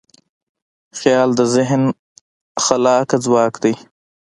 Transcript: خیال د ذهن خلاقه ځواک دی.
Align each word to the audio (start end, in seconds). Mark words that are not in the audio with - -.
خیال 0.99 1.29
د 1.39 1.41
ذهن 1.55 1.83
خلاقه 2.63 3.17
ځواک 3.25 3.53
دی. 3.63 3.73